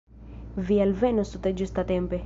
[0.69, 2.19] Vi alvenos tute ĝustatempe.